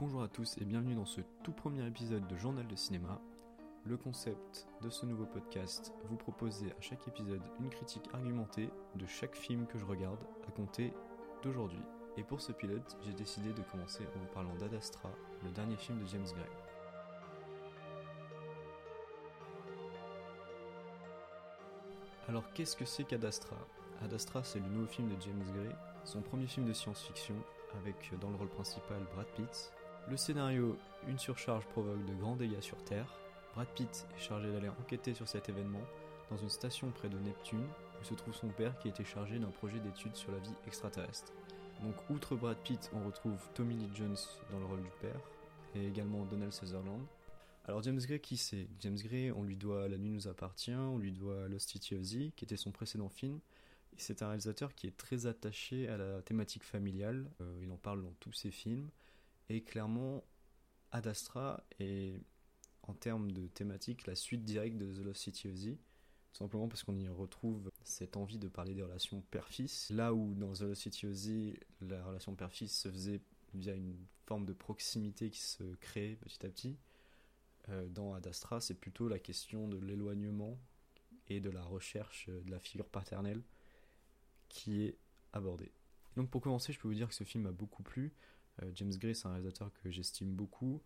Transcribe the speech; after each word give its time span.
Bonjour 0.00 0.22
à 0.22 0.28
tous 0.28 0.56
et 0.58 0.64
bienvenue 0.64 0.94
dans 0.94 1.04
ce 1.04 1.20
tout 1.42 1.50
premier 1.50 1.84
épisode 1.84 2.24
de 2.28 2.36
Journal 2.36 2.64
de 2.68 2.76
cinéma. 2.76 3.20
Le 3.84 3.96
concept 3.96 4.68
de 4.80 4.90
ce 4.90 5.04
nouveau 5.04 5.26
podcast, 5.26 5.92
vous 6.04 6.16
proposer 6.16 6.70
à 6.70 6.80
chaque 6.80 7.08
épisode 7.08 7.42
une 7.58 7.68
critique 7.68 8.08
argumentée 8.14 8.70
de 8.94 9.06
chaque 9.06 9.34
film 9.34 9.66
que 9.66 9.76
je 9.76 9.84
regarde 9.84 10.24
à 10.46 10.52
compter 10.52 10.94
d'aujourd'hui. 11.42 11.82
Et 12.16 12.22
pour 12.22 12.40
ce 12.40 12.52
pilote, 12.52 12.96
j'ai 13.04 13.12
décidé 13.12 13.52
de 13.52 13.60
commencer 13.72 14.04
en 14.14 14.20
vous 14.20 14.32
parlant 14.32 14.54
d'Ad 14.54 14.72
Astra, 14.72 15.10
le 15.42 15.50
dernier 15.50 15.76
film 15.76 15.98
de 15.98 16.06
James 16.06 16.28
Gray. 16.32 16.50
Alors 22.28 22.52
qu'est-ce 22.52 22.76
que 22.76 22.84
c'est 22.84 23.02
qu'Ad 23.02 23.24
Astra? 23.24 23.56
Ad 24.00 24.12
Astra, 24.12 24.44
c'est 24.44 24.60
le 24.60 24.68
nouveau 24.68 24.86
film 24.86 25.08
de 25.08 25.20
James 25.20 25.42
Gray, 25.56 25.74
son 26.04 26.22
premier 26.22 26.46
film 26.46 26.66
de 26.66 26.72
science-fiction, 26.72 27.34
avec 27.74 28.16
dans 28.20 28.30
le 28.30 28.36
rôle 28.36 28.50
principal 28.50 29.02
Brad 29.12 29.26
Pitt. 29.34 29.72
Le 30.10 30.16
scénario, 30.16 30.78
une 31.06 31.18
surcharge 31.18 31.66
provoque 31.66 32.04
de 32.06 32.14
grands 32.14 32.36
dégâts 32.36 32.60
sur 32.60 32.82
Terre. 32.84 33.18
Brad 33.54 33.68
Pitt 33.74 34.06
est 34.16 34.20
chargé 34.20 34.50
d'aller 34.50 34.70
enquêter 34.70 35.12
sur 35.12 35.28
cet 35.28 35.50
événement 35.50 35.82
dans 36.30 36.38
une 36.38 36.48
station 36.48 36.90
près 36.90 37.08
de 37.08 37.18
Neptune, 37.18 37.66
où 38.00 38.04
se 38.04 38.14
trouve 38.14 38.34
son 38.34 38.48
père 38.48 38.78
qui 38.78 38.88
était 38.88 39.04
chargé 39.04 39.38
d'un 39.38 39.50
projet 39.50 39.78
d'études 39.80 40.16
sur 40.16 40.32
la 40.32 40.38
vie 40.38 40.54
extraterrestre. 40.66 41.32
Donc 41.82 41.94
outre 42.08 42.36
Brad 42.36 42.56
Pitt, 42.56 42.90
on 42.94 43.04
retrouve 43.04 43.38
Tommy 43.54 43.76
Lee 43.76 43.90
Jones 43.94 44.16
dans 44.50 44.58
le 44.58 44.64
rôle 44.64 44.82
du 44.82 44.90
père, 45.00 45.20
et 45.74 45.86
également 45.86 46.24
Donald 46.24 46.52
Sutherland. 46.52 47.04
Alors 47.66 47.82
James 47.82 48.00
Gray, 48.00 48.20
qui 48.20 48.38
c'est 48.38 48.66
James 48.80 48.96
Gray, 48.96 49.30
on 49.30 49.42
lui 49.42 49.56
doit 49.56 49.88
La 49.88 49.98
nuit 49.98 50.10
nous 50.10 50.26
appartient, 50.26 50.72
on 50.72 50.96
lui 50.96 51.12
doit 51.12 51.48
Lost 51.48 51.68
City 51.68 51.94
of 51.94 52.02
Z, 52.02 52.16
qui 52.34 52.44
était 52.46 52.56
son 52.56 52.70
précédent 52.70 53.10
film, 53.10 53.40
c'est 53.98 54.22
un 54.22 54.28
réalisateur 54.28 54.74
qui 54.74 54.86
est 54.86 54.96
très 54.96 55.26
attaché 55.26 55.88
à 55.88 55.96
la 55.96 56.22
thématique 56.22 56.62
familiale. 56.62 57.26
Euh, 57.40 57.60
il 57.62 57.70
en 57.72 57.76
parle 57.76 58.02
dans 58.02 58.14
tous 58.20 58.32
ses 58.32 58.50
films. 58.50 58.88
Et 59.48 59.62
clairement, 59.62 60.24
Ad 60.90 61.06
Astra 61.06 61.64
est, 61.78 62.20
en 62.82 62.94
termes 62.94 63.32
de 63.32 63.46
thématique, 63.46 64.06
la 64.06 64.14
suite 64.14 64.44
directe 64.44 64.76
de 64.76 64.92
The 64.92 65.04
Lost 65.04 65.22
City 65.22 65.48
of 65.48 65.54
Z. 65.54 65.76
Tout 66.32 66.44
simplement 66.44 66.68
parce 66.68 66.84
qu'on 66.84 66.98
y 66.98 67.08
retrouve 67.08 67.70
cette 67.82 68.16
envie 68.16 68.38
de 68.38 68.48
parler 68.48 68.74
des 68.74 68.82
relations 68.82 69.22
père-fils. 69.30 69.90
Là 69.90 70.12
où 70.12 70.34
dans 70.34 70.52
The 70.52 70.62
Lost 70.62 70.82
City 70.82 71.06
of 71.06 71.12
Z, 71.12 71.54
la 71.80 72.04
relation 72.04 72.34
père-fils 72.34 72.78
se 72.78 72.90
faisait 72.90 73.20
via 73.54 73.74
une 73.74 73.96
forme 74.26 74.44
de 74.44 74.52
proximité 74.52 75.30
qui 75.30 75.40
se 75.40 75.64
crée 75.76 76.16
petit 76.20 76.44
à 76.44 76.50
petit. 76.50 76.76
Euh, 77.70 77.88
dans 77.88 78.14
Ad 78.14 78.26
Astra, 78.26 78.60
c'est 78.60 78.74
plutôt 78.74 79.08
la 79.08 79.18
question 79.18 79.68
de 79.68 79.78
l'éloignement 79.78 80.58
et 81.28 81.40
de 81.40 81.50
la 81.50 81.62
recherche 81.62 82.28
de 82.28 82.50
la 82.50 82.58
figure 82.58 82.88
paternelle 82.88 83.42
qui 84.48 84.82
est 84.82 84.96
abordé. 85.32 85.72
Donc 86.16 86.30
pour 86.30 86.40
commencer, 86.40 86.72
je 86.72 86.78
peux 86.78 86.88
vous 86.88 86.94
dire 86.94 87.08
que 87.08 87.14
ce 87.14 87.24
film 87.24 87.44
m'a 87.44 87.52
beaucoup 87.52 87.82
plu. 87.82 88.12
Euh, 88.62 88.70
James 88.74 88.94
Gray, 88.96 89.14
c'est 89.14 89.26
un 89.26 89.32
réalisateur 89.32 89.70
que 89.82 89.90
j'estime 89.90 90.34
beaucoup. 90.34 90.80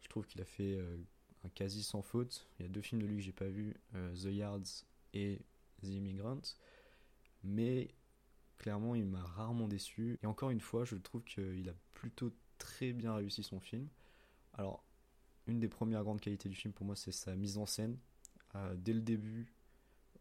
Je 0.00 0.08
trouve 0.08 0.26
qu'il 0.26 0.40
a 0.40 0.44
fait 0.44 0.76
euh, 0.76 0.96
un 1.44 1.48
quasi 1.50 1.82
sans 1.82 2.02
faute. 2.02 2.48
Il 2.58 2.62
y 2.62 2.64
a 2.66 2.68
deux 2.68 2.80
films 2.80 3.02
de 3.02 3.06
lui 3.06 3.16
que 3.16 3.22
j'ai 3.22 3.32
pas 3.32 3.48
vu, 3.48 3.74
euh, 3.94 4.14
The 4.14 4.32
Yards 4.32 4.84
et 5.14 5.40
The 5.82 5.88
Immigrant. 5.88 6.40
Mais 7.44 7.94
clairement, 8.58 8.94
il 8.94 9.06
m'a 9.06 9.22
rarement 9.22 9.68
déçu. 9.68 10.18
Et 10.22 10.26
encore 10.26 10.50
une 10.50 10.60
fois, 10.60 10.84
je 10.84 10.96
trouve 10.96 11.24
qu'il 11.24 11.68
a 11.68 11.74
plutôt 11.94 12.32
très 12.58 12.92
bien 12.92 13.14
réussi 13.14 13.42
son 13.42 13.60
film. 13.60 13.88
Alors, 14.54 14.84
une 15.46 15.60
des 15.60 15.68
premières 15.68 16.02
grandes 16.02 16.20
qualités 16.20 16.48
du 16.48 16.56
film 16.56 16.72
pour 16.72 16.86
moi, 16.86 16.96
c'est 16.96 17.12
sa 17.12 17.34
mise 17.36 17.58
en 17.58 17.66
scène. 17.66 17.96
dès 18.76 18.92
le 18.92 19.00
début, 19.00 19.46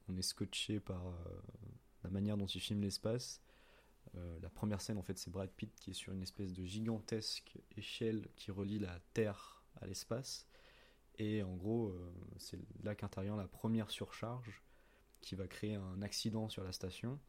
on 0.08 0.16
est 0.16 0.22
scotché 0.22 0.80
par 0.80 1.04
la 2.04 2.10
manière 2.10 2.38
dont 2.38 2.46
il 2.46 2.62
filme 2.62 2.82
l'espace. 2.82 3.42
Euh, 4.18 4.40
la 4.42 4.50
première 4.50 4.82
scène, 4.82 4.98
en 4.98 5.04
fait, 5.04 5.18
c'est 5.18 5.32
Brad 5.32 5.50
Pitt 5.50 5.74
qui 5.80 5.92
est 5.92 5.94
sur 5.94 6.14
une 6.14 6.22
espèce 6.22 6.54
de 6.54 6.64
gigantesque 6.66 7.58
échelle 7.76 8.28
qui 8.36 8.52
relie 8.52 8.80
la 8.80 9.00
Terre 9.14 9.64
à 9.82 9.88
l'espace. 9.88 10.48
Et 11.20 11.44
en 11.44 11.56
gros, 11.56 11.90
euh, 11.90 12.14
c'est 12.38 12.60
là 12.84 12.96
qu'intervient 12.96 13.36
la 13.36 13.48
première 13.48 13.90
surcharge 13.90 14.64
qui 15.22 15.36
va 15.36 15.48
créer 15.48 15.76
un 15.76 16.02
accident 16.02 16.50
sur 16.50 16.64
la 16.64 16.72
station. 16.72 17.20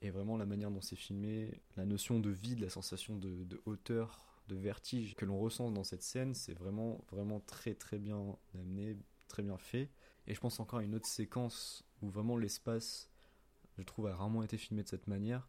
Et 0.00 0.10
vraiment, 0.10 0.36
la 0.36 0.46
manière 0.46 0.70
dont 0.70 0.80
c'est 0.80 0.96
filmé, 0.96 1.62
la 1.76 1.86
notion 1.86 2.20
de 2.20 2.30
vide, 2.30 2.60
la 2.60 2.68
sensation 2.68 3.16
de, 3.16 3.62
hauteur, 3.66 4.42
de 4.48 4.56
vertige 4.56 5.14
que 5.14 5.24
l'on 5.24 5.38
ressent 5.38 5.70
dans 5.70 5.84
cette 5.84 6.02
scène, 6.02 6.34
c'est 6.34 6.54
vraiment, 6.54 7.04
vraiment 7.10 7.40
très, 7.40 7.74
très 7.74 7.98
bien 7.98 8.36
amené, 8.54 8.96
très 9.28 9.42
bien 9.42 9.58
fait. 9.58 9.90
Et 10.26 10.34
je 10.34 10.40
pense 10.40 10.58
encore 10.60 10.80
à 10.80 10.82
une 10.82 10.94
autre 10.94 11.06
séquence 11.06 11.84
où 12.02 12.10
vraiment 12.10 12.36
l'espace 12.36 13.12
je 13.78 13.82
trouve, 13.84 14.06
a 14.06 14.14
rarement 14.14 14.42
été 14.42 14.56
filmé 14.56 14.82
de 14.82 14.88
cette 14.88 15.06
manière. 15.06 15.48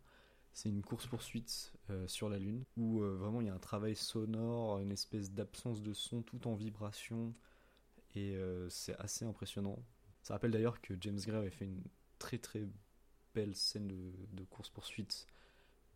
C'est 0.54 0.70
une 0.70 0.84
course-poursuite 0.84 1.74
euh, 1.90 2.08
sur 2.08 2.30
la 2.30 2.38
Lune, 2.38 2.64
où 2.78 3.02
euh, 3.02 3.16
vraiment 3.16 3.42
il 3.42 3.48
y 3.48 3.50
a 3.50 3.56
un 3.56 3.60
travail 3.60 3.96
sonore, 3.96 4.80
une 4.80 4.92
espèce 4.92 5.32
d'absence 5.32 5.82
de 5.82 5.94
son 5.94 6.22
tout 6.22 6.48
en 6.48 6.54
vibration, 6.54 7.34
et 8.14 8.36
euh, 8.36 8.70
c'est 8.70 8.96
assez 8.98 9.26
impressionnant. 9.26 9.84
Ça 10.22 10.36
rappelle 10.36 10.52
d'ailleurs 10.52 10.80
que 10.80 10.94
James 11.02 11.20
Gray 11.20 11.38
avait 11.38 11.50
fait 11.50 11.66
une 11.66 11.84
très 12.20 12.38
très 12.38 12.68
belle 13.34 13.56
scène 13.56 13.88
de, 13.88 14.44
course-poursuite 14.46 15.28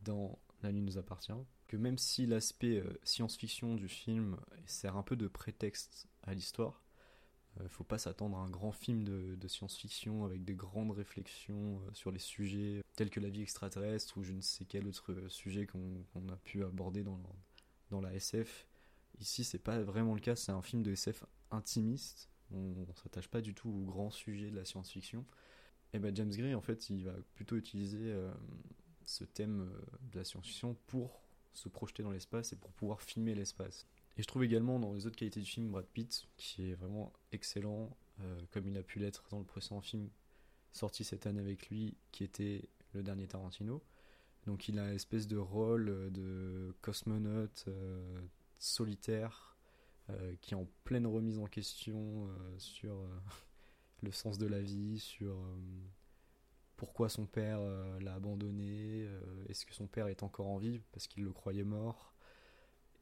dans 0.01 0.39
La 0.63 0.71
Lune 0.71 0.85
nous 0.85 0.97
appartient, 0.97 1.31
que 1.67 1.77
même 1.77 1.99
si 1.99 2.25
l'aspect 2.25 2.83
science-fiction 3.03 3.75
du 3.75 3.87
film 3.87 4.37
sert 4.65 4.97
un 4.97 5.03
peu 5.03 5.15
de 5.15 5.27
prétexte 5.27 6.07
à 6.23 6.33
l'histoire, 6.33 6.81
faut 7.69 7.83
pas 7.83 7.97
s'attendre 7.97 8.37
à 8.37 8.41
un 8.41 8.49
grand 8.49 8.71
film 8.71 9.03
de, 9.03 9.47
science-fiction 9.47 10.25
avec 10.25 10.43
des 10.43 10.55
grandes 10.55 10.91
réflexions 10.91 11.79
euh, 11.79 11.93
sur 11.93 12.11
les 12.11 12.19
sujets 12.19 12.81
tels 12.95 13.09
que 13.09 13.19
la 13.19 13.29
vie 13.29 13.41
extraterrestre 13.41 14.17
ou 14.17 14.23
je 14.23 14.33
ne 14.33 14.41
sais 14.41 14.65
quel 14.65 14.87
autre 14.87 15.13
sujet 15.29 15.65
qu'on 15.65 16.29
a 16.29 16.35
pu 16.37 16.63
aborder 16.63 17.03
dans, 17.03 17.21
dans 17.89 18.01
la 18.01 18.13
SF. 18.13 18.67
Ici, 19.19 19.43
c'est 19.43 19.59
pas 19.59 19.81
vraiment 19.81 20.13
le 20.13 20.19
cas, 20.19 20.35
c'est 20.35 20.51
un 20.51 20.61
film 20.61 20.83
de 20.83 20.91
SF 20.91 21.23
intimiste. 21.51 22.29
On, 22.51 22.85
ne 22.87 22.93
s'attache 23.03 23.27
pas 23.27 23.41
du 23.41 23.53
tout 23.53 23.69
au 23.69 23.85
grand 23.85 24.09
sujet 24.09 24.49
de 24.49 24.55
la 24.55 24.65
science-fiction. 24.65 25.25
Et 25.93 25.99
ben 25.99 26.15
James 26.15 26.31
Gray, 26.31 26.53
en 26.53 26.61
fait, 26.61 26.89
il 26.89 27.05
va 27.05 27.13
plutôt 27.33 27.55
utiliser 27.55 28.11
euh, 28.11 28.31
ce 29.05 29.23
thème 29.23 29.61
euh, 29.61 29.81
de 30.11 30.19
la 30.19 30.25
science-fiction 30.25 30.75
pour 30.87 31.21
se 31.53 31.69
projeter 31.69 32.03
dans 32.03 32.11
l'espace 32.11 32.53
et 32.53 32.55
pour 32.55 32.71
pouvoir 32.71 33.01
filmer 33.01 33.33
l'espace. 33.33 33.87
Et 34.17 34.23
je 34.23 34.27
trouve 34.27 34.43
également 34.43 34.79
dans 34.79 34.93
les 34.93 35.05
autres 35.05 35.15
qualités 35.15 35.39
du 35.39 35.45
film 35.45 35.69
Brad 35.69 35.85
Pitt, 35.85 36.27
qui 36.37 36.71
est 36.71 36.73
vraiment 36.73 37.13
excellent, 37.31 37.95
euh, 38.21 38.41
comme 38.49 38.67
il 38.67 38.75
a 38.75 38.81
pu 38.81 38.97
l'être 38.97 39.27
dans 39.29 39.37
le 39.37 39.45
précédent 39.45 39.81
film 39.81 40.09
sorti 40.71 41.03
cette 41.03 41.27
année 41.27 41.39
avec 41.39 41.69
lui, 41.69 41.95
qui 42.11 42.23
était 42.23 42.67
le 42.93 43.03
dernier 43.03 43.27
Tarantino. 43.27 43.83
Donc 44.47 44.69
il 44.69 44.79
a 44.79 44.87
une 44.87 44.95
espèce 44.95 45.27
de 45.27 45.37
rôle 45.37 45.89
euh, 45.89 46.09
de 46.09 46.75
cosmonaute 46.81 47.65
euh, 47.67 48.19
solitaire, 48.57 49.53
qui 50.39 50.53
est 50.53 50.57
en 50.57 50.65
pleine 50.85 51.05
remise 51.05 51.37
en 51.37 51.47
question 51.47 52.29
sur 52.57 52.95
le 54.01 54.13
sens 54.13 54.37
de 54.37 54.47
la 54.47 54.61
vie, 54.61 54.99
sur 54.99 55.35
pourquoi 56.77 57.09
son 57.09 57.25
père 57.25 57.59
l'a 57.99 58.13
abandonné, 58.13 59.05
est-ce 59.49 59.65
que 59.65 59.73
son 59.73 59.85
père 59.85 60.07
est 60.07 60.23
encore 60.23 60.47
en 60.47 60.59
vie 60.59 60.79
parce 60.93 61.07
qu'il 61.07 61.25
le 61.25 61.33
croyait 61.33 61.65
mort 61.65 62.13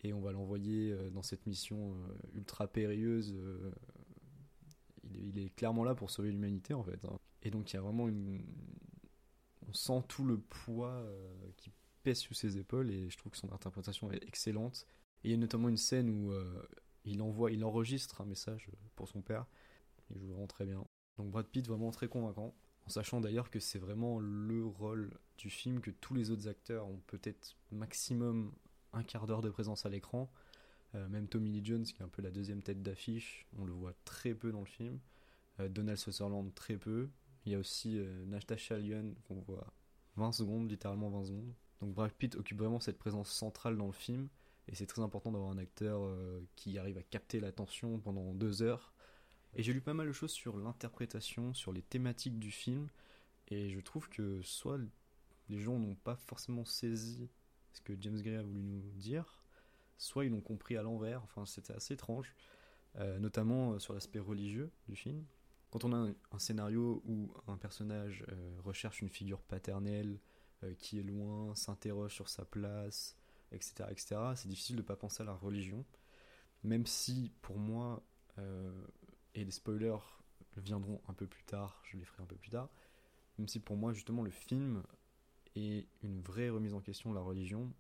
et 0.06 0.14
on 0.14 0.22
va 0.22 0.32
l'envoyer 0.32 0.92
euh, 0.92 1.10
dans 1.10 1.24
cette 1.24 1.46
mission 1.46 1.96
euh, 1.96 2.38
ultra 2.38 2.68
périlleuse. 2.68 3.34
Euh, 3.36 3.72
il 5.04 5.40
est, 5.40 5.50
clairement 5.56 5.84
là 5.84 5.96
pour 5.96 6.10
sauver 6.12 6.32
l'humanité 6.32 6.74
en 6.74 6.84
fait. 6.84 7.04
Hein. 7.06 7.18
Et 7.44 7.52
donc 7.52 7.72
il 7.72 7.76
y 7.76 7.80
a 7.80 7.82
vraiment 7.82 8.08
une. 8.08 8.44
On 9.68 9.74
sent 9.74 10.04
tout 10.08 10.24
le 10.24 10.38
poids 10.38 11.04
qui 11.58 11.72
pèse 12.04 12.20
sur 12.20 12.36
ses 12.36 12.58
épaules 12.58 12.92
et 12.92 13.10
je 13.10 13.18
trouve 13.18 13.32
que 13.32 13.38
son 13.38 13.52
interprétation 13.52 14.12
est 14.12 14.24
excellente. 14.28 14.86
Et 15.24 15.30
il 15.30 15.32
y 15.32 15.34
a 15.34 15.38
notamment 15.38 15.70
une 15.70 15.78
scène 15.78 16.10
où 16.10 16.34
il 17.04 17.22
envoie, 17.24 17.52
il 17.52 17.64
enregistre 17.64 18.22
un 18.22 18.26
message 18.26 18.70
pour 18.96 19.08
son 19.08 19.22
père. 19.22 19.48
Il 20.12 20.20
joue 20.20 20.28
vraiment 20.28 20.46
très 20.46 20.66
bien. 20.66 20.86
Donc 21.18 21.32
Brad 21.32 21.48
Pitt 21.48 21.68
vraiment 21.68 21.90
très 21.90 22.08
convaincant. 22.08 22.54
En 22.86 22.90
sachant 22.90 23.22
d'ailleurs 23.22 23.50
que 23.50 23.60
c'est 23.60 23.80
vraiment 23.80 24.20
le 24.20 24.64
rôle 24.66 25.18
du 25.40 25.50
film 25.50 25.82
que 25.82 25.90
tous 25.90 26.14
les 26.14 26.30
autres 26.30 26.48
acteurs 26.48 26.88
ont 26.88 27.02
peut-être 27.08 27.58
maximum 27.72 28.54
un 28.96 29.04
quart 29.04 29.28
d'heure 29.28 29.42
de 29.42 29.50
présence 29.50 29.86
à 29.86 29.90
l'écran. 29.90 30.30
Euh, 30.96 31.08
même 31.10 31.28
Tommy 31.28 31.52
Lee 31.52 31.66
Jones, 31.66 31.84
qui 31.84 32.02
est 32.02 32.04
un 32.04 32.10
peu 32.10 32.22
la 32.22 32.32
deuxième 32.32 32.62
tête 32.62 32.82
d'affiche, 32.82 33.46
on 33.58 33.66
le 33.66 33.74
voit 33.74 33.94
très 34.06 34.34
peu 34.34 34.52
dans 34.52 34.62
le 34.62 34.66
film. 34.66 35.00
Euh, 35.60 35.68
Donald 35.68 35.98
Sutherland, 35.98 36.54
très 36.54 36.78
peu. 36.78 37.10
Il 37.46 37.52
y 37.52 37.56
a 37.56 37.60
aussi 37.60 38.00
euh, 38.00 38.26
Natasha 38.26 38.78
Lyon, 38.78 39.14
qu'on 39.28 39.40
voit 39.42 39.74
20 40.16 40.32
secondes, 40.32 40.70
littéralement 40.70 41.10
20 41.10 41.26
secondes. 41.26 41.54
Donc 41.82 41.94
Brad 41.94 42.12
Pitt 42.12 42.36
occupe 42.36 42.58
vraiment 42.58 42.80
cette 42.80 42.98
présence 42.98 43.30
centrale 43.30 43.78
dans 43.78 43.88
le 43.88 43.94
film. 43.94 44.30
Et 44.68 44.76
c'est 44.76 44.88
très 44.88 45.02
important 45.02 45.32
d'avoir 45.32 45.52
un 45.52 45.60
acteur 45.60 46.10
qui 46.56 46.80
arrive 46.80 46.98
à 46.98 47.04
capter 47.04 47.40
l'attention 47.40 48.00
pendant 48.00 48.34
deux 48.34 48.64
heures. 48.64 48.94
Et 49.54 49.62
j'ai 49.62 49.74
lu 49.74 49.82
pas 49.82 49.94
mal 49.94 50.08
de 50.08 50.12
choses 50.12 50.32
sur 50.32 50.58
l'interprétation, 50.58 51.54
sur 51.54 51.72
les 51.72 51.84
thématiques 51.84 52.40
du 52.40 52.50
film. 52.50 52.88
Et 53.50 53.70
je 53.70 53.80
trouve 53.80 54.10
que 54.10 54.42
soit 54.42 54.80
les 55.50 55.60
gens 55.60 55.78
n'ont 55.78 55.94
pas 55.94 56.16
forcément 56.16 56.66
saisi 56.66 57.30
ce 57.76 57.82
que 57.82 57.94
James 58.00 58.20
Gray 58.22 58.38
a 58.38 58.42
voulu 58.42 58.64
nous 58.64 58.82
dire, 58.96 59.44
soit 59.98 60.26
ils 60.26 60.32
l'ont 60.32 60.42
compris 60.42 60.78
à 60.78 60.82
l'envers, 60.82 61.22
enfin 61.24 61.46
c'était 61.46 61.74
assez 61.74 61.94
étrange, 61.94 62.34
euh, 62.96 63.20
notamment 63.20 63.74
euh, 63.74 63.80
sur 63.80 63.94
l'aspect 63.94 64.20
religieux 64.20 64.72
du 64.88 64.96
film. 64.96 65.26
Quand 65.72 65.84
on 65.84 65.92
a 65.92 66.10
un, 66.32 66.40
scénario 66.40 67.04
où 67.06 67.34
un 67.48 67.58
personnage 67.58 68.24
euh, 68.32 68.58
recherche 68.64 69.02
une 69.02 69.10
figure 69.10 69.42
paternelle 69.42 70.20
qui 70.80 70.98
est 70.98 71.04
loin, 71.04 71.54
s'interroge 71.54 72.16
sur 72.16 72.30
sa 72.30 72.44
place, 72.44 73.16
etc., 73.52 73.84
etc., 73.92 74.16
c'est 74.36 74.48
difficile 74.48 74.78
de 74.78 74.82
ne 74.82 74.88
pas 74.88 74.96
penser 74.96 75.22
à 75.22 75.26
la 75.26 75.34
religion. 75.34 75.86
Même 76.64 76.88
si, 76.88 77.32
pour 77.42 77.60
moi, 77.60 78.02
et 79.36 79.44
les 79.44 79.52
spoilers 79.52 80.00
viendront 80.58 81.02
un 81.08 81.14
peu 81.14 81.28
plus 81.28 81.44
tard, 81.44 81.84
je 81.84 81.98
les 81.98 82.06
ferai 82.06 82.24
un 82.24 82.26
peu 82.26 82.38
plus 82.38 82.50
tard, 82.50 82.70
même 83.38 83.48
si 83.48 83.60
pour 83.60 83.76
moi, 83.76 83.94
justement, 83.94 84.24
le 84.24 84.32
film 84.32 84.82
est 85.56 85.88
une 86.04 86.22
vraie 86.22 86.50
remise 86.50 86.74
en 86.74 86.82
question 86.82 87.10
de 87.10 87.16
la 87.16 87.22
religion, 87.22 87.72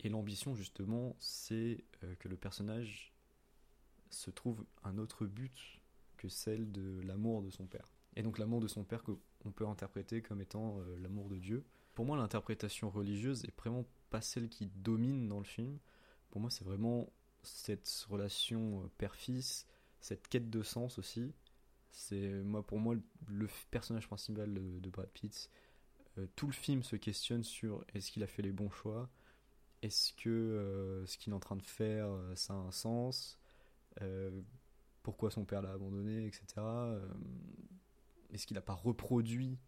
et 0.00 0.08
l'ambition, 0.08 0.54
justement, 0.54 1.16
c'est 1.18 1.84
que 2.18 2.28
le 2.28 2.36
personnage 2.36 3.14
se 4.10 4.30
trouve 4.30 4.64
un 4.82 4.98
autre 4.98 5.26
but 5.26 5.80
que 6.16 6.28
celle 6.28 6.70
de 6.72 7.00
l'amour 7.02 7.42
de 7.42 7.50
son 7.50 7.66
père. 7.66 7.92
Et 8.16 8.22
donc 8.22 8.38
l'amour 8.38 8.60
de 8.60 8.68
son 8.68 8.84
père 8.84 9.02
qu'on 9.02 9.50
peut 9.52 9.66
interpréter 9.66 10.22
comme 10.22 10.40
étant 10.40 10.78
euh, 10.78 10.96
l'amour 11.00 11.28
de 11.28 11.36
Dieu. 11.36 11.64
Pour 11.94 12.06
moi, 12.06 12.16
l'interprétation 12.16 12.90
religieuse 12.90 13.44
est 13.44 13.56
vraiment 13.58 13.84
pas 14.10 14.20
celle 14.20 14.48
qui 14.48 14.66
domine 14.76 15.28
dans 15.28 15.38
le 15.38 15.44
film. 15.44 15.78
Pour 16.30 16.40
moi, 16.40 16.50
c'est 16.50 16.64
vraiment 16.64 17.12
cette 17.42 17.88
relation 18.08 18.82
euh, 18.82 18.90
père-fils, 18.98 19.66
cette 20.00 20.28
quête 20.28 20.48
de 20.48 20.62
sens 20.62 20.98
aussi. 20.98 21.34
C'est 21.90 22.42
moi 22.42 22.66
pour 22.66 22.80
moi 22.80 22.96
le 23.28 23.48
personnage 23.70 24.08
principal 24.08 24.52
de, 24.52 24.90
Brad 24.90 25.08
Pitt. 25.10 25.48
Euh, 26.18 26.26
tout 26.36 26.46
le 26.46 26.52
film 26.52 26.82
se 26.82 26.96
questionne 26.96 27.42
sur 27.42 27.84
est-ce 27.94 28.10
qu'il 28.10 28.22
a 28.22 28.26
fait 28.26 28.42
les 28.42 28.52
bons 28.52 28.70
choix, 28.70 29.10
est-ce 29.82 30.12
que 30.14 31.04
ce 31.06 31.18
qu'il 31.18 31.32
est 31.32 31.36
en 31.36 31.40
train 31.40 31.56
de 31.56 31.62
faire 31.62 32.08
ça 32.36 32.54
a 32.54 32.56
un 32.56 32.70
sens, 32.70 33.38
pourquoi 35.02 35.30
son 35.30 35.44
père 35.44 35.60
l'a 35.60 35.72
abandonné, 35.72 36.26
etc. 36.26 36.44
Est-ce 38.32 38.46
qu'il 38.46 38.54
n'a 38.54 38.62
pas 38.62 38.74
reproduit 38.74 39.58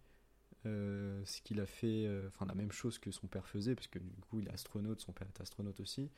euh, 0.67 1.23
ce 1.25 1.41
qu'il 1.43 1.61
a 1.61 1.67
fait, 1.67 2.07
euh, 2.07 2.29
enfin 2.29 2.45
la 2.47 2.55
même 2.55 2.73
chose 2.73 2.99
que 2.99 3.13
son 3.13 3.29
père 3.29 3.47
faisait, 3.47 3.75
parce 3.75 3.87
que 3.87 4.01
du 4.01 4.21
coup 4.23 4.41
il 4.41 4.49
est 4.49 4.53
astronaute, 4.53 5.01
son 5.01 5.13
père 5.13 5.29
est 5.29 5.41
astronaute 5.41 5.79
aussi, 5.79 6.11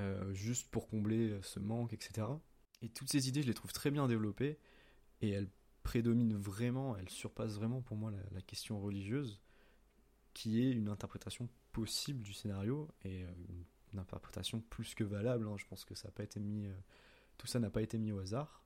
euh, 0.00 0.32
juste 0.34 0.70
pour 0.70 0.88
combler 0.88 1.38
ce 1.42 1.60
manque, 1.60 1.92
etc. 1.92 2.26
Et 2.82 2.88
toutes 2.88 3.10
ces 3.10 3.28
idées, 3.28 3.42
je 3.42 3.46
les 3.46 3.54
trouve 3.54 3.72
très 3.72 3.90
bien 3.92 4.08
développées, 4.08 4.58
et 5.20 5.30
elles 5.30 5.48
prédominent 5.84 6.36
vraiment, 6.36 6.96
elles 6.96 7.08
surpassent 7.08 7.54
vraiment 7.54 7.80
pour 7.80 7.96
moi 7.96 8.10
la, 8.32 8.42
question 8.42 8.80
religieuse, 8.80 9.40
qui 10.32 10.60
est 10.60 10.72
une 10.72 10.88
interprétation 10.88 11.48
possible 11.70 12.22
du 12.22 12.32
scénario, 12.32 12.88
et 13.04 13.20
une, 13.20 14.00
interprétation 14.00 14.60
plus 14.70 14.96
que 14.96 15.04
valable, 15.04 15.46
hein. 15.46 15.54
je 15.56 15.64
pense 15.66 15.84
que 15.84 15.94
ça 15.94 16.10
pas 16.10 16.24
été 16.24 16.40
mis, 16.40 16.66
tout 17.38 17.46
ça 17.46 17.60
n'a 17.60 17.70
pas 17.70 17.80
été 17.80 17.96
mis 17.96 18.10
au 18.10 18.18
hasard. 18.18 18.64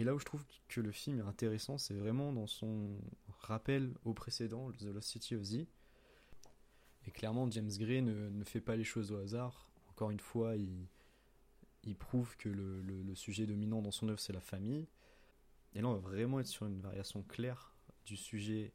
Et 0.00 0.04
là 0.04 0.14
où 0.14 0.18
je 0.18 0.24
trouve 0.24 0.44
que 0.68 0.80
le 0.80 0.92
film 0.92 1.18
est 1.18 1.28
intéressant, 1.28 1.76
c'est 1.76 1.94
vraiment 1.94 2.32
dans 2.32 2.46
son 2.46 2.98
rappel 3.40 3.94
au 4.04 4.14
précédent, 4.14 4.72
The 4.72 4.84
Lost 4.84 5.10
City 5.10 5.34
of 5.34 5.42
Z. 5.42 5.66
Et 7.06 7.10
clairement, 7.10 7.50
James 7.50 7.70
Gray 7.78 8.02
ne, 8.02 8.44
fait 8.44 8.60
pas 8.62 8.76
les 8.76 8.84
choses 8.84 9.12
au 9.12 9.18
hasard. 9.18 9.70
Encore 9.90 10.10
une 10.10 10.20
fois, 10.20 10.54
il, 10.56 11.96
prouve 11.96 12.36
que 12.36 12.48
le, 12.48 13.14
sujet 13.14 13.46
dominant 13.46 13.82
dans 13.82 13.90
son 13.90 14.08
œuvre, 14.08 14.20
c'est 14.20 14.32
la 14.32 14.40
famille. 14.40 14.88
Et 15.74 15.80
là, 15.80 15.88
on 15.88 15.94
va 15.94 16.00
vraiment 16.00 16.40
être 16.40 16.46
sur 16.46 16.66
une 16.66 16.80
variation 16.80 17.22
claire 17.22 17.74
du 18.04 18.16
sujet 18.16 18.72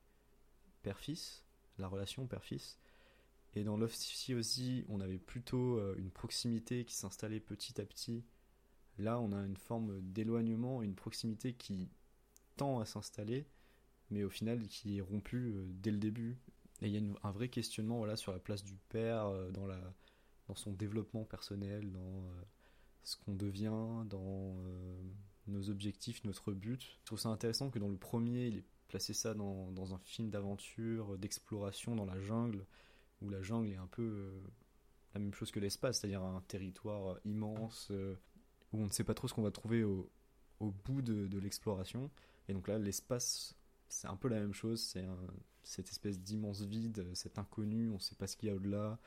père-fils, 0.82 1.44
la 1.78 1.88
relation 1.88 2.28
père-fils. 2.28 2.80
Et 3.56 3.64
dans 3.64 3.82
of 3.82 3.94
Z, 3.94 4.84
on 4.90 5.00
avait 5.00 5.18
plutôt 5.18 5.80
euh, 5.80 5.96
une 5.98 6.12
proximité 6.12 6.86
qui 6.86 6.96
s'installait 6.96 7.40
petit 7.40 7.80
à 7.80 7.86
petit 7.86 8.24
Là, 8.98 9.20
on 9.20 9.34
a 9.34 9.38
une 9.38 9.58
forme 9.58 10.00
d'éloignement, 10.02 10.82
une 10.82 10.96
proximité 10.96 11.54
qui 11.54 11.90
tend 12.56 12.80
à 12.80 12.86
s'installer, 12.86 13.46
mais 14.10 14.24
au 14.24 14.30
final 14.30 14.68
qui 14.68 14.98
est 14.98 15.02
rompue 15.02 15.54
euh, 15.54 15.66
dès 15.68 15.92
le 15.92 15.98
début. 15.98 16.38
Et 16.82 16.88
il 16.88 16.94
y 16.94 16.98
a 16.98 17.02
un 17.24 17.32
vrai 17.32 17.50
questionnement 17.50 17.98
voilà, 17.98 18.16
sur 18.16 18.32
la 18.32 18.40
place 18.40 18.64
du 18.64 18.76
père, 18.90 19.28
euh, 19.28 19.52
dans, 19.52 19.68
la, 19.68 19.80
dans 20.48 20.56
son 20.56 20.72
développement 20.72 21.26
personnel, 21.26 21.92
dans 21.92 22.24
ce 23.04 23.18
qu'on 23.18 23.36
devient, 23.36 24.06
dans 24.06 24.56
nos 25.48 25.70
objectifs, 25.70 26.24
notre 26.24 26.54
but. 26.54 26.82
Je 27.02 27.06
trouve 27.06 27.20
ça 27.20 27.30
intéressant 27.30 27.70
que 27.70 27.80
dans 27.80 27.90
le 27.90 27.98
premier, 27.98 28.48
il 28.48 28.58
ait 28.58 28.64
placé 28.88 29.14
ça 29.14 29.34
dans, 29.34 29.94
un 29.94 30.00
film 30.00 30.30
d'aventure, 30.30 31.18
d'exploration 31.18 31.96
dans 31.96 32.06
la 32.06 32.20
jungle, 32.20 32.66
où 33.22 33.30
la 33.30 33.42
jungle 33.42 33.70
est 33.70 33.78
un 33.78 33.88
peu 33.88 34.32
la 35.14 35.20
même 35.20 35.34
chose 35.34 35.52
que 35.52 35.60
l'espace, 35.60 36.00
c'est-à-dire 36.00 36.22
un 36.22 36.42
territoire 36.48 37.18
immense, 37.26 37.92
où 38.72 38.82
on 38.82 38.86
ne 38.86 38.92
sait 38.92 39.04
pas 39.04 39.14
trop 39.14 39.28
ce 39.28 39.34
qu'on 39.34 39.42
va 39.42 39.52
trouver 39.52 39.84
au, 39.84 40.10
bout 40.60 41.02
de, 41.02 41.40
l'exploration. 41.40 42.10
Et 42.48 42.54
donc 42.54 42.68
là, 42.68 42.78
l'espace, 42.78 43.56
c'est 43.88 44.08
un 44.08 44.16
peu 44.16 44.28
la 44.28 44.40
même 44.40 44.54
chose, 44.54 44.82
c'est 44.82 45.06
cette 45.64 45.90
espèce 45.90 46.20
d'immense 46.20 46.62
vide, 46.62 47.06
cet 47.16 47.40
inconnu, 47.40 47.90
on 47.90 47.96
ne 47.96 48.00
sait 48.00 48.16
pas 48.16 48.28
ce 48.28 48.38
qu'il 48.38 48.50
y 48.50 48.52
a 48.52 48.56
au-delà, 48.56 49.00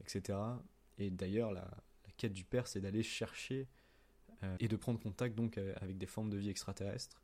etc. 0.00 0.38
Et 0.98 1.10
d'ailleurs, 1.10 1.52
la, 1.52 1.68
quête 2.16 2.32
du 2.32 2.44
père, 2.44 2.66
c'est 2.66 2.80
d'aller 2.80 3.02
chercher 3.02 3.68
euh, 4.42 4.56
et 4.60 4.68
de 4.68 4.76
prendre 4.76 5.00
contact 5.00 5.34
donc 5.34 5.58
euh, 5.58 5.74
avec 5.80 5.98
des 5.98 6.06
formes 6.06 6.30
de 6.30 6.36
vie 6.36 6.50
extraterrestres. 6.50 7.20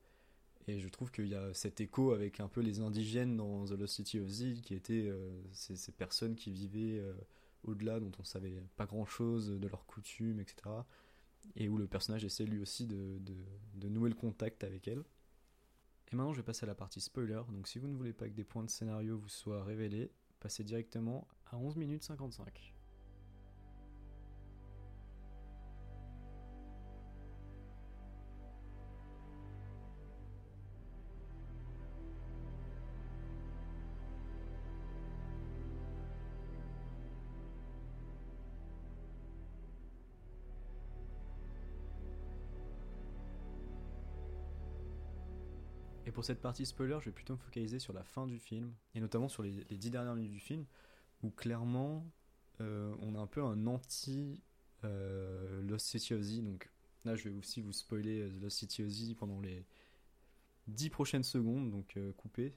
Et 0.69 0.79
je 0.79 0.89
trouve 0.89 1.11
qu'il 1.11 1.27
y 1.27 1.35
a 1.35 1.53
cet 1.55 1.81
écho 1.81 2.13
avec 2.13 2.39
un 2.39 2.49
peu 2.49 2.61
les 2.61 2.81
indigènes 2.81 3.37
dans 3.37 3.65
The 3.67 3.73
Lost 3.73 3.97
City 3.97 4.21
of 4.21 4.29
Z, 4.29 4.61
qui 4.63 4.75
étaient 4.75 5.09
euh, 5.09 5.43
ces, 5.53 5.93
personnes 5.93 6.37
qui 6.37 6.53
vivaient 6.53 7.03
au-delà, 7.65 7.99
dont 7.99 8.13
on 8.21 8.25
savait 8.25 8.63
pas 8.77 8.87
grand-chose 8.87 9.59
de 9.59 9.67
leurs 9.67 9.87
coutumes, 9.87 10.39
etc 10.39 10.71
et 11.57 11.69
où 11.69 11.77
le 11.77 11.87
personnage 11.87 12.25
essaie 12.25 12.45
lui 12.45 12.61
aussi 12.61 12.87
de, 12.87 13.89
nouer 13.89 14.09
le 14.09 14.15
contact 14.15 14.65
avec 14.65 14.89
elle. 14.89 15.05
Et 16.11 16.17
maintenant 16.17 16.33
je 16.33 16.39
vais 16.39 16.45
passer 16.45 16.65
à 16.65 16.67
la 16.67 16.75
partie 16.75 17.01
spoiler, 17.01 17.43
donc 17.51 17.69
si 17.69 17.79
vous 17.79 17.89
ne 17.89 17.97
voulez 17.97 18.13
pas 18.13 18.29
que 18.29 18.35
des 18.35 18.45
points 18.45 18.65
de 18.65 18.71
scénario 18.71 19.19
vous 19.19 19.29
soient 19.29 19.65
révélés, 19.65 20.11
passez 20.41 20.63
directement 20.63 21.27
à 21.47 21.57
11 21.57 21.77
minutes 21.77 22.03
55. 22.03 22.72
Et 46.05 46.11
pour 46.11 46.25
cette 46.25 46.41
partie 46.41 46.67
spoiler, 46.67 46.99
je 47.01 47.07
vais 47.07 47.13
plutôt 47.13 47.35
me 47.35 47.39
focaliser 47.39 47.79
sur 47.79 47.93
la 47.93 48.03
fin 48.03 48.27
du 48.27 48.39
film, 48.39 48.75
et 48.95 49.01
notamment 49.01 49.29
sur 49.29 49.43
les, 49.43 49.53
dix 49.71 49.91
dernières 49.91 50.17
minutes 50.17 50.33
du 50.33 50.41
film, 50.41 50.67
où 51.23 51.31
clairement 51.31 52.05
euh, 52.61 52.93
on 53.01 53.15
a 53.15 53.19
un 53.19 53.27
peu 53.29 53.43
un 53.43 53.67
anti 53.67 54.43
euh, 54.85 55.63
Lost 55.63 55.87
City 55.87 56.15
of 56.15 56.23
Z. 56.23 56.43
Donc 56.43 56.69
là, 57.05 57.15
je 57.15 57.29
vais 57.29 57.35
aussi 57.37 57.61
vous 57.61 57.73
spoiler 57.73 58.21
euh, 58.21 58.41
Lost 58.41 58.59
City 58.59 58.83
of 58.83 58.89
Z 58.89 59.15
pendant 59.15 59.41
les 59.41 59.65
dix 60.67 60.91
prochaines 60.91 61.23
secondes, 61.23 61.71
donc 61.71 61.97
coupé. 62.17 62.53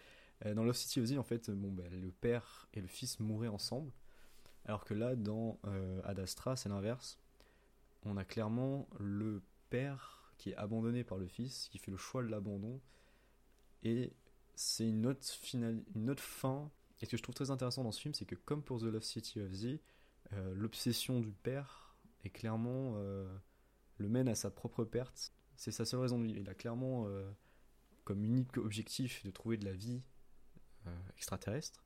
dans 0.54 0.64
Lost 0.64 0.82
City 0.82 1.00
of 1.00 1.06
Z, 1.06 1.18
en 1.18 1.22
fait, 1.22 1.50
bon, 1.50 1.72
ben, 1.72 1.88
le 1.90 2.10
père 2.10 2.66
et 2.72 2.80
le 2.80 2.88
fils 2.88 3.20
mouraient 3.20 3.48
ensemble, 3.48 3.92
alors 4.64 4.84
que 4.86 4.94
là, 4.94 5.16
dans 5.16 5.60
Ad 6.04 6.18
Astra, 6.18 6.56
c'est 6.56 6.70
l'inverse. 6.70 7.18
On 8.04 8.16
a 8.16 8.24
clairement 8.24 8.88
le 8.98 9.42
père 9.68 10.25
qui 10.38 10.50
est 10.50 10.56
abandonné 10.56 11.04
par 11.04 11.18
le 11.18 11.26
fils, 11.26 11.68
qui 11.68 11.78
fait 11.78 11.90
le 11.90 11.96
choix 11.96 12.22
de 12.22 12.28
l'abandon. 12.28 12.80
Et 13.82 14.12
c'est 14.54 14.88
une 14.88 15.06
autre, 15.06 15.26
finale, 15.26 15.82
une 15.94 16.10
autre 16.10 16.22
fin. 16.22 16.70
Et 17.00 17.06
ce 17.06 17.10
que 17.10 17.16
je 17.16 17.22
trouve 17.22 17.34
très 17.34 17.50
intéressant 17.50 17.84
dans 17.84 17.92
ce 17.92 18.00
film, 18.00 18.14
c'est 18.14 18.24
que 18.24 18.34
comme 18.34 18.62
pour 18.62 18.80
The 18.80 18.84
Love 18.84 19.02
City 19.02 19.40
of 19.40 19.52
Z, 19.52 19.78
euh, 20.32 20.54
l'obsession 20.54 21.20
du 21.20 21.32
père 21.32 21.96
est 22.24 22.30
clairement 22.30 22.94
euh, 22.96 23.32
le 23.98 24.08
mène 24.08 24.28
à 24.28 24.34
sa 24.34 24.50
propre 24.50 24.84
perte. 24.84 25.32
C'est 25.56 25.72
sa 25.72 25.84
seule 25.84 26.00
raison 26.00 26.18
de 26.18 26.24
vivre. 26.24 26.38
Il 26.38 26.48
a 26.48 26.54
clairement 26.54 27.06
euh, 27.06 27.30
comme 28.04 28.24
unique 28.24 28.56
objectif 28.56 29.24
de 29.24 29.30
trouver 29.30 29.56
de 29.56 29.64
la 29.64 29.72
vie 29.72 30.02
extraterrestre. 31.16 31.84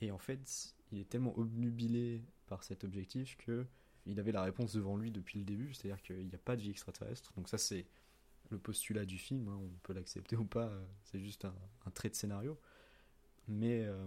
Et 0.00 0.10
en 0.10 0.18
fait, 0.18 0.74
il 0.90 0.98
est 0.98 1.04
tellement 1.04 1.36
obnubilé 1.38 2.24
par 2.46 2.64
cet 2.64 2.84
objectif 2.84 3.36
que 3.36 3.66
il 4.06 4.18
avait 4.18 4.32
la 4.32 4.42
réponse 4.42 4.74
devant 4.74 4.96
lui 4.96 5.10
depuis 5.10 5.38
le 5.38 5.44
début, 5.44 5.72
c'est-à-dire 5.74 6.02
qu'il 6.02 6.26
n'y 6.26 6.34
a 6.34 6.38
pas 6.38 6.56
de 6.56 6.62
vie 6.62 6.70
extraterrestre. 6.70 7.32
Donc 7.36 7.48
ça 7.48 7.58
c'est 7.58 7.86
le 8.50 8.58
postulat 8.58 9.04
du 9.04 9.18
film, 9.18 9.48
hein, 9.48 9.58
on 9.60 9.78
peut 9.82 9.92
l'accepter 9.92 10.36
ou 10.36 10.44
pas, 10.44 10.70
c'est 11.04 11.20
juste 11.20 11.44
un, 11.44 11.90
trait 11.90 12.10
de 12.10 12.14
scénario. 12.14 12.58
Mais 13.48 13.84
euh, 13.84 14.06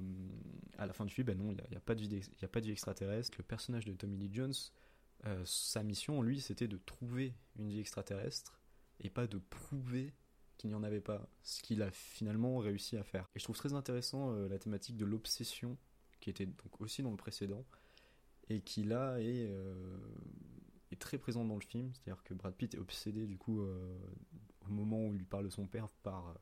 à 0.78 0.86
la 0.86 0.94
fin 0.94 1.04
du 1.04 1.14
film, 1.14 1.28
ben 1.28 1.38
non, 1.38 1.52
il 1.52 1.70
n'y 1.70 1.78
a, 1.78 1.82
pas 1.82 1.96
de 1.96 2.02
vie, 2.02 2.22
a 2.42 2.48
pas 2.48 2.62
de 2.62 2.66
vie 2.66 2.72
extraterrestre. 2.72 3.38
Le 3.38 3.44
personnage 3.44 3.84
de 3.84 3.94
Tommy 3.94 4.18
Lee 4.18 4.30
Jones, 4.32 4.54
euh, 5.26 5.44
sa 5.46 5.84
mission, 5.84 6.22
lui, 6.22 6.40
c'était 6.40 6.68
de 6.68 6.78
trouver 6.78 7.34
une 7.58 7.70
vie 7.70 7.80
extraterrestre 7.80 8.62
et 9.02 9.10
pas 9.10 9.28
de 9.28 9.38
prouver 9.38 10.14
qu'il 10.58 10.70
n'y 10.70 10.76
en 10.76 10.84
avait 10.84 11.02
pas, 11.02 11.28
ce 11.44 11.62
qu'il 11.62 11.82
a 11.82 11.92
finalement 11.92 12.60
réussi 12.60 12.96
à 12.98 13.04
faire. 13.04 13.30
Et 13.36 13.40
je 13.40 13.44
trouve 13.44 13.58
très 13.58 13.74
intéressant 13.74 14.32
euh, 14.32 14.48
la 14.48 14.58
thématique 14.58 14.96
de 14.96 15.06
l'obsession, 15.06 15.78
qui 16.22 16.30
était 16.30 16.46
donc 16.46 16.80
aussi 16.80 17.04
dans 17.04 17.12
le 17.12 17.18
précédent, 17.18 17.66
et 18.50 18.62
qui 18.62 18.84
là 18.84 19.18
est, 19.20 19.48
euh, 19.48 19.98
est 20.92 21.00
très 21.00 21.18
présente 21.18 21.48
dans 21.48 21.56
le 21.56 21.62
film. 21.62 21.92
C'est-à-dire 21.94 22.24
que 22.24 22.34
Brad 22.34 22.54
Pitt 22.56 22.76
est 22.76 22.80
obsédé 22.80 23.26
du 23.26 23.38
coup 23.38 23.62
euh, 23.62 23.98
au 24.68 24.72
moment 24.72 25.08
où 25.08 25.14
il 25.14 25.20
lui 25.20 25.26
parle 25.26 25.46
de 25.46 25.50
son 25.50 25.68
père 25.68 25.90
par 26.04 26.30
euh, 26.30 26.34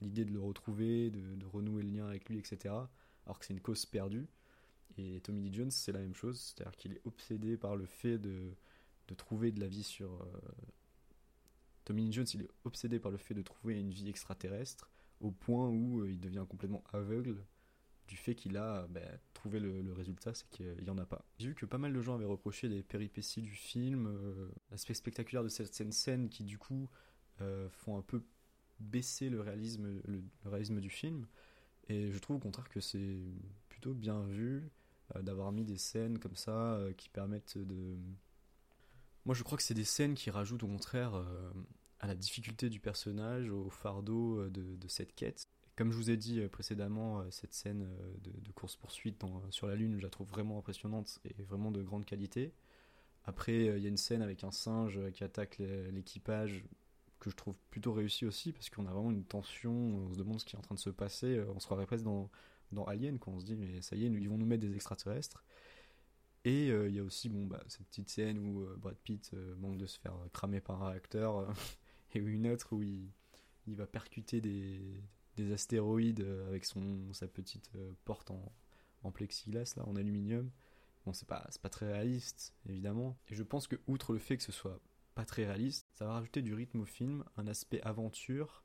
l'idée 0.00 0.24
de 0.24 0.32
le 0.32 0.40
retrouver, 0.40 1.10
de, 1.10 1.44
renouer 1.46 1.82
le 1.82 1.90
lien 1.90 2.06
avec 2.06 2.28
lui, 2.28 2.38
etc. 2.38 2.74
Alors 3.26 3.38
que 3.38 3.44
c'est 3.44 3.54
une 3.54 3.60
cause 3.60 3.84
perdue. 3.86 4.28
Et 4.96 5.20
Tommy 5.20 5.42
Lee 5.42 5.54
Jones, 5.54 5.70
c'est 5.70 5.92
la 5.92 6.00
même 6.00 6.14
chose, 6.14 6.40
c'est-à-dire 6.40 6.76
qu'il 6.76 6.92
est 6.92 7.00
obsédé 7.04 7.56
par 7.56 7.76
le 7.76 7.86
fait 7.86 8.18
de, 8.18 8.52
de 9.06 9.14
trouver 9.14 9.52
de 9.52 9.60
la 9.60 9.68
vie 9.68 9.84
sur. 9.84 10.26
Tommy 11.84 12.04
Lee 12.04 12.12
Jones, 12.12 12.26
il 12.34 12.42
est 12.42 12.48
obsédé 12.64 12.98
par 12.98 13.12
le 13.12 13.16
fait 13.16 13.34
de 13.34 13.42
trouver 13.42 13.78
une 13.78 13.90
vie 13.90 14.08
extraterrestre, 14.08 14.90
au 15.20 15.30
point 15.30 15.68
où 15.68 16.04
il 16.04 16.18
devient 16.18 16.44
complètement 16.48 16.82
aveugle 16.92 17.44
du 18.08 18.16
fait 18.16 18.34
qu'il 18.34 18.56
a 18.56 18.86
bah, 18.88 19.00
trouvé 19.34 19.60
le, 19.60 19.92
résultat, 19.92 20.34
c'est 20.34 20.48
qu'il 20.50 20.82
n'y 20.82 20.90
en 20.90 20.98
a 20.98 21.06
pas. 21.06 21.24
J'ai 21.38 21.48
vu 21.48 21.54
que 21.54 21.66
pas 21.66 21.78
mal 21.78 21.92
de 21.92 22.02
gens 22.02 22.14
avaient 22.14 22.24
reproché 22.24 22.68
les 22.68 22.82
péripéties 22.82 23.42
du 23.42 23.54
film, 23.54 24.06
euh, 24.06 24.48
l'aspect 24.70 24.94
spectaculaire 24.94 25.44
de 25.44 25.48
cette 25.48 25.92
scène 25.92 26.28
qui 26.28 26.44
du 26.44 26.58
coup 26.58 26.88
font 27.70 27.96
un 27.96 28.02
peu 28.02 28.20
baisser 28.80 29.28
le 29.28 29.40
réalisme, 29.40 30.80
du 30.80 30.90
film. 30.90 31.26
Et 31.88 32.12
je 32.12 32.18
trouve 32.18 32.36
au 32.36 32.40
contraire 32.40 32.68
que 32.68 32.80
c'est 32.80 33.18
plutôt 33.68 33.94
bien 33.94 34.22
vu 34.22 34.68
euh, 35.16 35.22
d'avoir 35.22 35.52
mis 35.52 35.64
des 35.64 35.78
scènes 35.78 36.18
comme 36.18 36.36
ça 36.36 36.74
euh, 36.74 36.92
qui 36.92 37.08
permettent 37.08 37.58
de. 37.58 37.96
Moi 39.24 39.34
je 39.34 39.42
crois 39.42 39.56
que 39.56 39.64
c'est 39.64 39.74
des 39.74 39.84
scènes 39.84 40.14
qui 40.14 40.30
rajoutent 40.30 40.62
au 40.62 40.68
contraire 40.68 41.14
euh, 41.14 41.50
à 42.00 42.06
la 42.06 42.14
difficulté 42.14 42.70
du 42.70 42.80
personnage, 42.80 43.50
au 43.50 43.70
fardeau 43.70 44.48
de, 44.48 44.76
de 44.76 44.88
cette 44.88 45.14
quête. 45.14 45.47
Comme 45.78 45.92
je 45.92 45.96
vous 45.96 46.10
ai 46.10 46.16
dit 46.16 46.40
précédemment, 46.48 47.22
cette 47.30 47.52
scène 47.52 47.88
de, 48.24 48.50
course-poursuite 48.50 49.22
sur 49.50 49.68
la 49.68 49.76
Lune, 49.76 49.96
je 49.96 50.02
la 50.02 50.10
trouve 50.10 50.26
vraiment 50.26 50.58
impressionnante 50.58 51.20
et 51.24 51.40
vraiment 51.44 51.70
de 51.70 51.84
grande 51.84 52.04
qualité. 52.04 52.52
Après, 53.26 53.66
il 53.66 53.78
y 53.80 53.86
a 53.86 53.88
une 53.88 53.96
scène 53.96 54.20
avec 54.20 54.42
un 54.42 54.50
singe 54.50 54.98
qui 55.12 55.22
attaque 55.22 55.58
l'équipage 55.92 56.64
que 57.20 57.30
je 57.30 57.36
trouve 57.36 57.54
plutôt 57.70 57.92
réussi 57.92 58.26
aussi, 58.26 58.50
parce 58.50 58.70
qu'on 58.70 58.86
a 58.86 58.92
vraiment 58.92 59.12
une 59.12 59.22
tension, 59.22 59.70
on 59.72 60.12
se 60.12 60.18
demande 60.18 60.40
ce 60.40 60.44
qui 60.44 60.56
est 60.56 60.58
en 60.58 60.62
train 60.62 60.74
de 60.74 60.80
se 60.80 60.90
passer, 60.90 61.40
on 61.54 61.60
se 61.60 61.66
croirait 61.66 61.86
presque 61.86 62.02
dans, 62.02 62.28
Alien, 62.88 63.20
quand 63.20 63.30
on 63.30 63.38
se 63.38 63.44
dit, 63.44 63.54
mais 63.54 63.80
ça 63.80 63.94
y 63.94 64.04
est, 64.04 64.08
ils 64.08 64.28
vont 64.28 64.36
nous 64.36 64.46
mettre 64.46 64.66
des 64.66 64.74
extraterrestres. 64.74 65.44
Et 66.44 66.72
euh, 66.72 66.88
il 66.88 66.96
y 66.96 66.98
a 66.98 67.04
aussi 67.04 67.28
bon, 67.28 67.46
bah, 67.46 67.62
cette 67.68 67.86
petite 67.86 68.10
scène 68.10 68.36
où 68.40 68.62
euh, 68.62 68.76
Brad 68.76 68.96
Pitt 68.96 69.30
euh, 69.32 69.54
manque 69.54 69.78
de 69.78 69.86
se 69.86 70.00
faire 70.00 70.16
cramer 70.32 70.60
par 70.60 70.82
un 70.82 70.88
réacteur, 70.88 71.54
et 72.16 72.18
une 72.18 72.48
autre 72.48 72.72
où 72.72 72.82
il 72.82 73.76
va 73.76 73.86
percuter 73.86 74.40
des, 74.40 74.80
des 75.42 75.52
astéroïdes 75.52 76.26
avec 76.48 76.64
son, 76.64 77.12
sa 77.12 77.26
petite 77.26 77.70
porte 78.04 78.30
en, 78.30 78.52
en 79.02 79.10
plexiglas, 79.10 79.74
là, 79.76 79.86
en 79.86 79.96
aluminium. 79.96 80.50
Bon, 81.04 81.12
c'est 81.12 81.28
pas, 81.28 81.48
pas 81.62 81.68
très 81.68 81.86
réaliste, 81.86 82.54
évidemment. 82.68 83.16
Et 83.28 83.34
je 83.34 83.42
pense 83.42 83.66
que, 83.66 83.76
outre 83.86 84.12
le 84.12 84.18
fait 84.18 84.36
que 84.36 84.42
ce 84.42 84.52
soit 84.52 84.80
pas 85.14 85.24
très 85.24 85.46
réaliste. 85.46 85.86
Ça 85.94 86.04
va 86.04 86.12
rajouter 86.12 86.42
du 86.42 86.54
rythme 86.54 86.80
au 86.80 86.84
film, 86.84 87.24
un 87.36 87.46
aspect 87.46 87.80
aventure, 87.82 88.62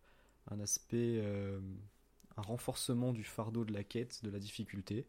un 0.48 0.60
aspect. 0.60 1.20
Euh, 1.24 1.60
un 2.38 2.42
renforcement 2.42 3.14
du 3.14 3.24
fardeau 3.24 3.66
de 3.66 3.74
la 3.74 3.84
quête, 3.84 4.24
de 4.24 4.30
la 4.30 4.40
difficulté. 4.40 5.08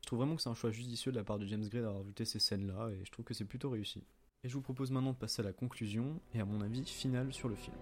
Je 0.00 0.06
trouve 0.06 0.20
vraiment 0.20 0.36
que 0.36 0.42
c'est 0.42 0.48
un 0.48 0.54
choix 0.54 0.70
judicieux 0.70 1.12
de 1.12 1.16
la 1.16 1.24
part 1.24 1.38
de 1.38 1.46
James 1.46 1.66
Gray 1.68 1.82
d'avoir 1.82 2.00
ajouté 2.00 2.24
ces 2.24 2.38
scènes-là, 2.38 2.90
et 2.90 3.04
je 3.04 3.10
trouve 3.10 3.24
que 3.24 3.34
c'est 3.34 3.44
plutôt 3.44 3.70
réussi. 3.70 4.04
Et 4.44 4.48
je 4.48 4.54
vous 4.54 4.62
propose 4.62 4.90
maintenant 4.90 5.12
de 5.12 5.18
passer 5.18 5.42
à 5.42 5.44
la 5.44 5.52
conclusion 5.52 6.20
et 6.34 6.40
à 6.40 6.44
mon 6.44 6.60
avis 6.60 6.84
final 6.84 7.32
sur 7.32 7.48
le 7.48 7.56
film. 7.56 7.76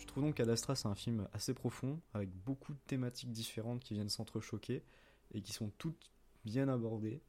Je 0.00 0.06
trouve 0.06 0.24
donc 0.24 0.40
Ad 0.40 0.56
c'est 0.56 0.86
un 0.86 0.94
film 0.94 1.28
assez 1.34 1.52
profond, 1.52 2.00
avec 2.14 2.30
beaucoup 2.30 2.72
de 2.72 2.78
thématiques 2.86 3.32
différentes 3.32 3.84
qui 3.84 3.92
viennent 3.92 4.08
s'entrechoquer 4.08 4.82
et 5.34 5.42
qui 5.42 5.52
sont 5.52 5.70
toutes 5.76 6.10
bien 6.44 6.68
abordées. 6.68 7.22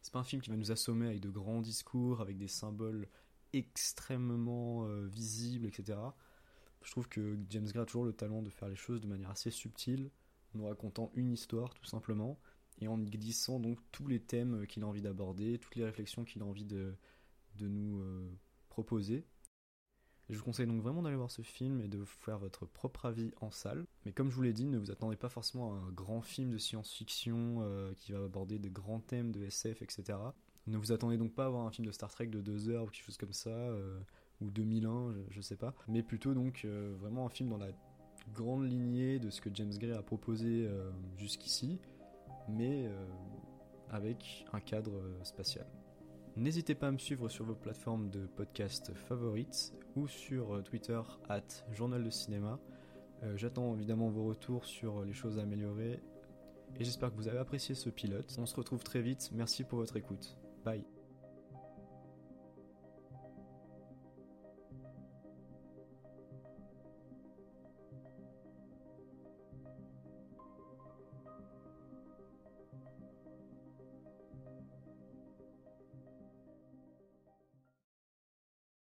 C'est 0.00 0.12
pas 0.12 0.20
un 0.20 0.24
film 0.24 0.40
qui 0.40 0.48
va 0.48 0.56
nous 0.56 0.72
assommer 0.72 1.06
avec 1.06 1.20
de 1.20 1.28
grands 1.28 1.60
discours, 1.60 2.22
avec 2.22 2.38
des 2.38 2.48
symboles 2.48 3.08
extrêmement 3.52 4.86
euh, 4.86 5.06
visibles, 5.06 5.66
etc. 5.66 5.98
Je 6.82 6.90
trouve 6.90 7.08
que 7.08 7.38
James 7.50 7.66
Gray 7.66 7.82
a 7.82 7.84
toujours 7.84 8.06
le 8.06 8.14
talent 8.14 8.42
de 8.42 8.50
faire 8.50 8.68
les 8.68 8.76
choses 8.76 9.02
de 9.02 9.06
manière 9.06 9.30
assez 9.30 9.50
subtile, 9.50 10.10
en 10.54 10.58
nous 10.58 10.66
racontant 10.66 11.12
une 11.14 11.30
histoire 11.30 11.74
tout 11.74 11.84
simplement, 11.84 12.40
et 12.78 12.88
en 12.88 13.00
y 13.00 13.10
glissant 13.10 13.60
donc 13.60 13.78
tous 13.92 14.08
les 14.08 14.20
thèmes 14.20 14.66
qu'il 14.66 14.82
a 14.82 14.86
envie 14.86 15.02
d'aborder, 15.02 15.58
toutes 15.58 15.76
les 15.76 15.84
réflexions 15.84 16.24
qu'il 16.24 16.40
a 16.40 16.46
envie 16.46 16.64
de, 16.64 16.96
de 17.56 17.68
nous 17.68 18.00
euh, 18.00 18.30
proposer. 18.70 19.26
Je 20.30 20.38
vous 20.38 20.44
conseille 20.44 20.66
donc 20.66 20.80
vraiment 20.80 21.02
d'aller 21.02 21.16
voir 21.16 21.30
ce 21.30 21.42
film 21.42 21.80
et 21.82 21.88
de 21.88 21.98
vous 21.98 22.06
faire 22.06 22.38
votre 22.38 22.64
propre 22.64 23.04
avis 23.06 23.32
en 23.40 23.50
salle. 23.50 23.84
Mais 24.06 24.12
comme 24.12 24.30
je 24.30 24.36
vous 24.36 24.42
l'ai 24.42 24.54
dit, 24.54 24.64
ne 24.64 24.78
vous 24.78 24.90
attendez 24.90 25.16
pas 25.16 25.28
forcément 25.28 25.74
à 25.74 25.76
un 25.76 25.90
grand 25.90 26.22
film 26.22 26.50
de 26.50 26.56
science-fiction 26.56 27.58
euh, 27.60 27.92
qui 27.94 28.12
va 28.12 28.24
aborder 28.24 28.58
de 28.58 28.70
grands 28.70 29.00
thèmes 29.00 29.32
de 29.32 29.44
SF, 29.44 29.82
etc. 29.82 30.18
Ne 30.66 30.78
vous 30.78 30.92
attendez 30.92 31.18
donc 31.18 31.34
pas 31.34 31.44
à 31.44 31.48
voir 31.50 31.66
un 31.66 31.70
film 31.70 31.86
de 31.86 31.92
Star 31.92 32.10
Trek 32.10 32.28
de 32.28 32.40
2 32.40 32.70
heures 32.70 32.84
ou 32.84 32.86
quelque 32.86 33.04
chose 33.04 33.18
comme 33.18 33.34
ça, 33.34 33.50
euh, 33.50 34.00
ou 34.40 34.50
2001, 34.50 35.12
je, 35.12 35.18
je, 35.28 35.40
sais 35.42 35.56
pas. 35.56 35.74
Mais 35.88 36.02
plutôt 36.02 36.32
donc 36.32 36.62
euh, 36.64 36.94
vraiment 36.98 37.26
un 37.26 37.30
film 37.30 37.50
dans 37.50 37.58
la 37.58 37.68
grande 38.32 38.66
lignée 38.66 39.18
de 39.18 39.28
ce 39.28 39.42
que 39.42 39.50
James 39.52 39.74
Gray 39.76 39.92
a 39.92 40.02
proposé 40.02 40.66
jusqu'ici, 41.18 41.78
mais 42.48 42.88
avec 43.90 44.46
un 44.54 44.60
cadre 44.60 44.98
spatial. 45.24 45.66
N'hésitez 46.36 46.74
pas 46.74 46.88
à 46.88 46.90
me 46.90 46.98
suivre 46.98 47.28
sur 47.28 47.44
vos 47.44 47.54
plateformes 47.54 48.10
de 48.10 48.26
podcast 48.26 48.92
favorites 48.94 49.72
ou 49.94 50.08
sur 50.08 50.56
euh, 50.56 50.62
Twitter 50.62 51.00
at 51.28 51.42
Journal 51.72 52.02
de 52.02 52.10
Cinéma. 52.10 52.58
Euh, 53.22 53.36
j'attends 53.36 53.74
évidemment 53.74 54.10
vos 54.10 54.24
retours 54.24 54.64
sur 54.64 55.04
les 55.04 55.12
choses 55.12 55.38
à 55.38 55.42
améliorer 55.42 56.00
et 56.76 56.84
j'espère 56.84 57.10
que 57.10 57.16
vous 57.16 57.28
avez 57.28 57.38
apprécié 57.38 57.76
ce 57.76 57.88
pilote. 57.88 58.34
On 58.38 58.46
se 58.46 58.56
retrouve 58.56 58.82
très 58.82 59.00
vite, 59.00 59.30
merci 59.32 59.62
pour 59.62 59.78
votre 59.78 59.96
écoute. 59.96 60.36
Bye 60.64 60.93